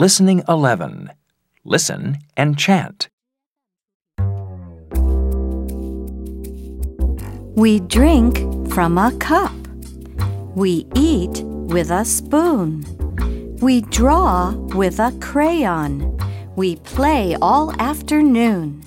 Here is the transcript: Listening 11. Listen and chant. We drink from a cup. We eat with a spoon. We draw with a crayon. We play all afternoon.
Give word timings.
Listening 0.00 0.44
11. 0.48 1.10
Listen 1.64 2.18
and 2.36 2.56
chant. 2.56 3.08
We 7.56 7.80
drink 7.80 8.38
from 8.70 8.96
a 8.96 9.10
cup. 9.18 9.50
We 10.54 10.86
eat 10.94 11.42
with 11.42 11.90
a 11.90 12.04
spoon. 12.04 12.84
We 13.60 13.80
draw 13.80 14.52
with 14.52 15.00
a 15.00 15.10
crayon. 15.20 16.16
We 16.54 16.76
play 16.76 17.36
all 17.42 17.74
afternoon. 17.80 18.84